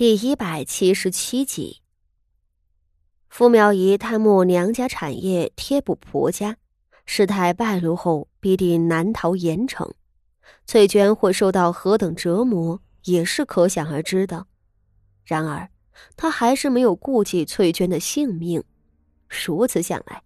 [0.00, 1.82] 第一百七十七集，
[3.28, 6.56] 傅妙仪贪慕娘家产业，贴补婆家，
[7.04, 9.90] 事态败露后，必定难逃严惩。
[10.64, 14.46] 翠娟会受到何等折磨，也是可想而知的。
[15.22, 15.68] 然而，
[16.16, 18.64] 他还是没有顾及翠娟的性命。
[19.28, 20.22] 如此想来，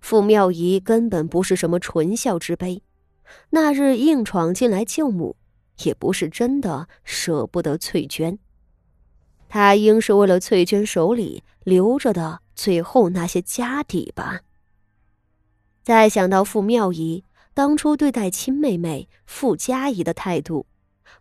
[0.00, 2.80] 傅妙仪根本不是什么纯孝之辈。
[3.50, 5.34] 那日硬闯进来救母，
[5.82, 8.38] 也不是真的舍不得翠娟。
[9.56, 14.42] 他应是为了翠娟手里留着的最后那些家底吧。
[15.82, 17.24] 再想到傅妙仪
[17.54, 20.66] 当初对待亲妹妹傅佳怡的态度，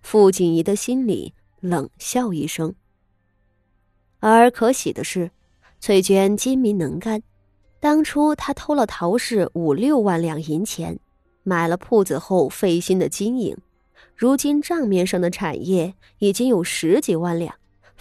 [0.01, 2.75] 傅锦仪的心里冷笑一声。
[4.19, 5.31] 而可喜的是，
[5.79, 7.23] 翠娟精明能干，
[7.79, 10.99] 当初她偷了陶氏五六万两银钱，
[11.43, 13.57] 买了铺子后费心的经营，
[14.13, 17.55] 如今账面上的产业已经有十几万两。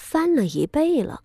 [0.05, 1.23] 翻了一倍了。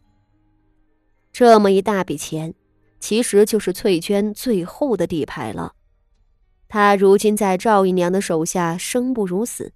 [1.34, 2.54] 这么一大笔钱，
[3.02, 5.74] 其实就是翠娟最后的底牌了。
[6.70, 9.74] 她如今在赵姨娘的手下生不如死，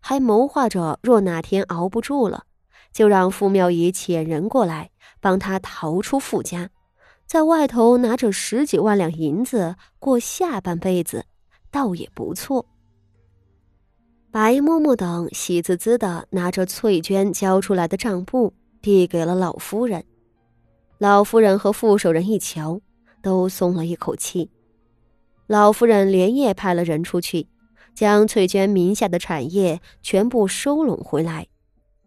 [0.00, 2.44] 还谋划着若哪天熬不住了，
[2.92, 6.70] 就让傅妙仪遣人过来帮她逃出傅家，
[7.26, 11.26] 在外头拿着十几万两银子过下半辈子，
[11.70, 12.66] 倒也不错。
[14.30, 18.52] 白嬷嬷等喜滋滋的拿着翠娟交出来的账簿，
[18.82, 20.04] 递给了老夫人。
[20.98, 22.80] 老夫人和副手人一瞧，
[23.22, 24.50] 都松了一口气。
[25.46, 27.48] 老夫人连夜派了人出去，
[27.94, 31.46] 将翠娟名下的产业全部收拢回来。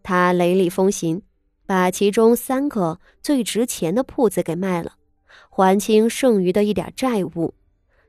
[0.02, 1.22] 她雷厉风行，
[1.66, 4.92] 把其中三个最值钱的铺子给卖了，
[5.48, 7.54] 还清剩余的一点债务，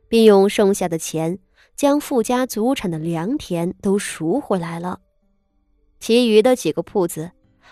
[0.07, 1.39] 并用剩下的钱。
[1.81, 5.01] 将富家祖产的良田都赎回来了，
[5.99, 7.31] 其余的几个铺子，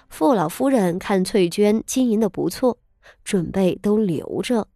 [0.10, 2.80] 傅老夫人看翠娟经营的不错，
[3.24, 4.68] 准备都留着。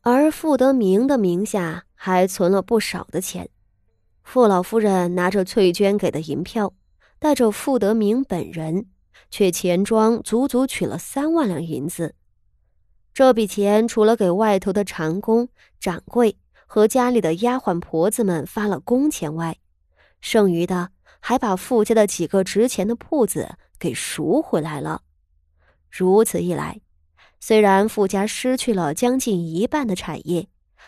[0.00, 3.48] 而傅德明的名下还存了不少的钱，
[4.24, 6.74] 傅老夫人拿着翠娟给的银票，
[7.20, 8.86] 带着傅德明本人，
[9.30, 12.16] 却钱庄足足取了三万两银子。
[13.14, 15.48] 这笔钱除了给外头的长工、
[15.78, 16.36] 掌柜。
[16.72, 19.58] 和家里的丫鬟婆子们发了工钱外，
[20.20, 25.02] 剩余的还把傅家的几个值钱的铺子给赎回来了。
[25.90, 26.80] 如此一来，
[27.40, 30.46] 虽然傅家失去了将近一半的产业，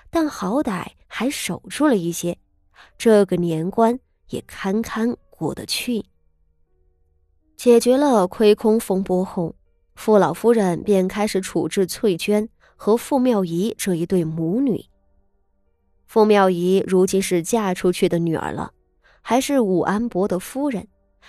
[0.08, 2.38] 但好歹还守住了一些，
[2.96, 6.04] 这个年关也堪堪过得去。
[7.56, 9.56] 解决了亏空风波后，
[9.96, 14.86] 傅老夫人便开始处置翠娟和傅妙仪这一对母女。
[16.12, 18.74] 傅妙仪如今是嫁出去的女儿了，
[19.22, 20.86] 还是武安伯的夫人，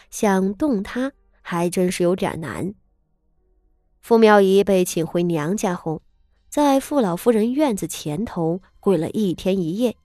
[0.09, 2.73] 想动她还真是有点难。
[4.01, 6.01] 傅妙仪被请回娘家后，
[6.49, 9.95] 在傅老夫人院子前头跪了一天一夜，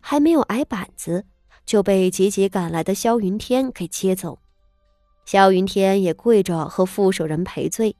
[0.00, 1.26] 还没有挨板子，
[1.66, 4.38] 就被急急赶来的萧云天给接走。
[5.26, 7.94] 萧云天也跪着和傅守仁赔罪，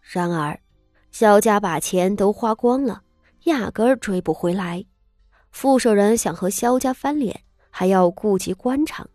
[0.00, 0.60] 然而
[1.10, 3.02] 萧家把钱都花光了，
[3.46, 4.84] 压根儿追不回来。
[5.58, 7.40] 傅守仁想和萧家翻脸，
[7.70, 9.08] 还要顾及官场，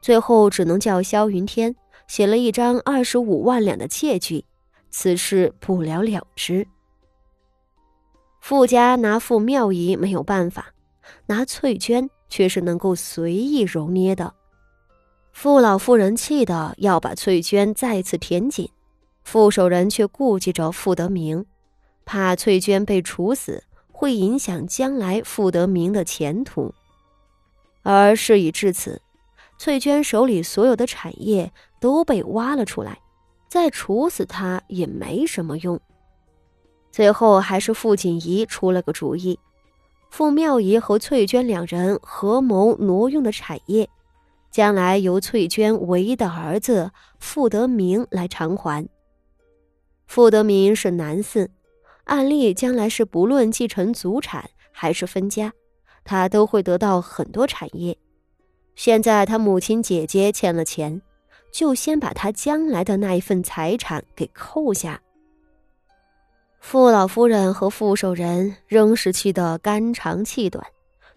[0.00, 1.76] 最后只能叫萧云天
[2.08, 4.46] 写了一张二十五万两的借据，
[4.88, 6.66] 此事不了了之。
[8.40, 10.72] 傅家拿傅妙仪没有办法，
[11.26, 14.32] 拿翠娟却是能够随意揉捏的。
[15.34, 18.66] 傅老夫人气得要把翠娟再次填紧，
[19.24, 21.44] 傅守仁却顾忌着傅德明，
[22.06, 23.62] 怕翠娟被处死。
[23.98, 26.74] 会影响将来傅德明的前途，
[27.82, 29.00] 而事已至此，
[29.56, 32.98] 翠娟手里所有的产业都被挖了出来，
[33.48, 35.80] 再处死他也没什么用。
[36.92, 39.38] 最后还是傅锦仪出了个主意，
[40.10, 43.88] 傅妙仪和翠娟两人合谋挪用的产业，
[44.50, 48.86] 将来由翠娟唯一的儿子傅德明来偿还。
[50.06, 51.48] 傅德明是男嗣。
[52.06, 55.52] 案例，将来是不论继承祖产还是分家，
[56.04, 57.96] 他都会得到很多产业。
[58.76, 61.02] 现在他母亲姐姐欠了钱，
[61.50, 65.00] 就先把他将来的那一份财产给扣下。
[66.60, 70.64] 傅老夫人和傅守仁仍是气得肝肠气短，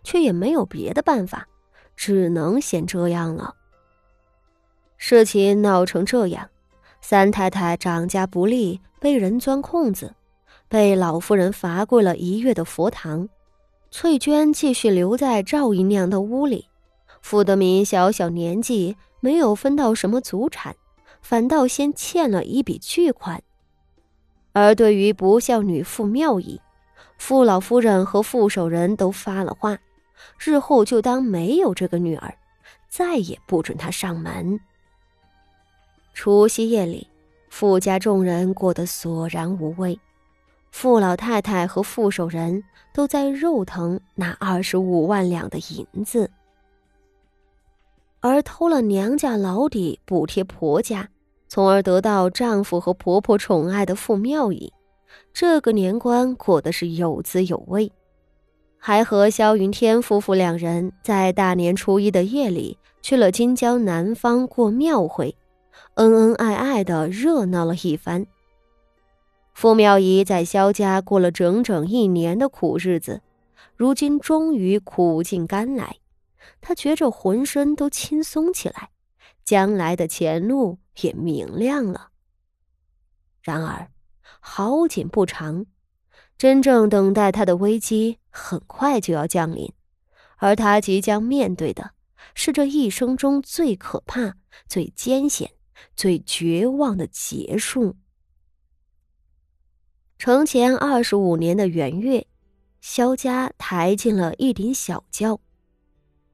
[0.03, 1.47] 却也没有别的办法，
[1.95, 3.53] 只能先这样了。
[4.97, 6.49] 事情闹成这样，
[6.99, 10.15] 三太太掌家不利，被人钻空子。
[10.69, 13.27] 被老夫人罚跪了一月的佛堂，
[13.89, 16.67] 翠娟继续留在赵姨娘的屋里。
[17.23, 20.75] 傅德明小小年纪，没有分到什么祖产，
[21.23, 23.41] 反倒先欠了一笔巨款。
[24.53, 26.61] 而对于不孝女傅妙仪，
[27.17, 29.75] 傅老夫人和傅守仁都发了话，
[30.37, 32.31] 日后就当没有这个女儿，
[32.87, 34.59] 再也不准她上门。
[36.13, 37.07] 除夕夜里，
[37.49, 39.99] 傅家众人过得索然无味。
[40.71, 42.63] 傅老太太和傅守仁
[42.93, 46.29] 都在肉疼那二十五万两的银子，
[48.21, 51.09] 而偷了娘家老底补贴婆家，
[51.47, 54.71] 从而得到丈夫和婆婆宠爱的傅妙仪，
[55.33, 57.91] 这个年关过得是有滋有味，
[58.77, 65.35] 还和萧云天夫妇两人在大年初一的夜里去了京郊南方过庙会，
[65.95, 68.25] 恩恩爱爱的热闹了一番。
[69.59, 73.21] 傅妙仪在萧家过了整整一年的苦日子，
[73.75, 75.97] 如今终于苦尽甘来，
[76.61, 78.91] 她觉着浑身都轻松起来，
[79.43, 82.11] 将来的前路也明亮了。
[83.41, 83.89] 然而，
[84.39, 85.65] 好景不长，
[86.37, 89.73] 真正等待她的危机很快就要降临，
[90.37, 91.91] 而她即将面对的
[92.33, 94.37] 是这一生中最可怕、
[94.69, 95.51] 最艰险、
[95.97, 97.97] 最绝望的结束。
[100.19, 102.27] 承前二十五年的元月，
[102.81, 105.39] 萧家抬进了一顶小轿，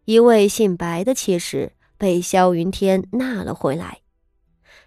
[0.05, 3.99] 一位姓白的妾室被萧云天纳了回来。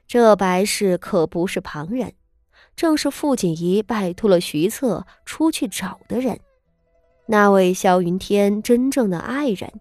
[0.09, 2.13] 这白氏可不是旁人，
[2.75, 6.41] 正是傅锦仪拜托了徐策出去找的人。
[7.27, 9.81] 那位萧云天真正的爱人，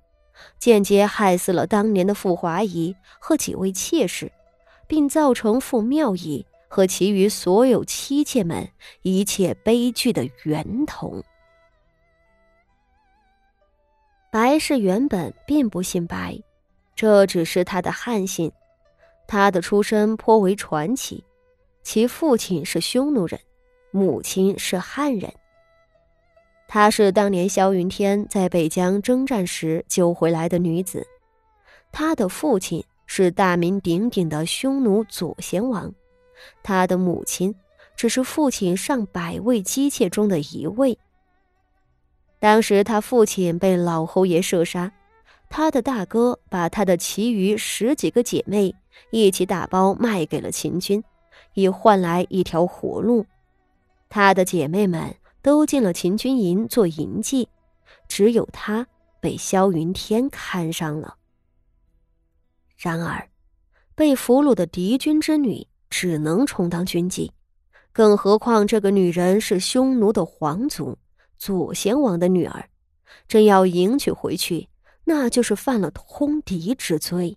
[0.59, 4.31] 间接害死了当年的傅华仪和几位妾室，
[4.85, 6.45] 并造成傅妙仪。
[6.77, 8.69] 和其余所有妻妾们
[9.01, 11.23] 一切悲剧的源头。
[14.31, 16.39] 白氏原本并不姓白，
[16.95, 18.51] 这只是他的汉姓。
[19.25, 21.23] 他的出身颇为传奇，
[21.81, 23.39] 其父亲是匈奴人，
[23.89, 25.33] 母亲是汉人。
[26.67, 31.07] 她是当年萧云天在北疆征战时救回来的女子，
[31.91, 35.91] 他的父亲是大名鼎鼎的匈奴左贤王。
[36.63, 37.53] 他的母亲
[37.95, 40.97] 只是父亲上百位姬妾中的一位。
[42.39, 44.91] 当时他父亲被老侯爷射杀，
[45.49, 48.75] 他的大哥把他的其余十几个姐妹
[49.11, 51.03] 一起打包卖给了秦军，
[51.53, 53.25] 以换来一条活路。
[54.09, 57.47] 他的姐妹们都进了秦军营做营妓，
[58.07, 58.85] 只有他
[59.19, 61.15] 被萧云天看上了。
[62.77, 63.27] 然而，
[63.95, 65.67] 被俘虏的敌军之女。
[65.99, 67.27] 只能充当军妓，
[67.91, 70.95] 更何况这个女人是匈奴的皇族
[71.39, 72.69] 左贤王的女儿，
[73.27, 74.69] 真要迎娶回去，
[75.05, 77.35] 那就是犯了通敌之罪。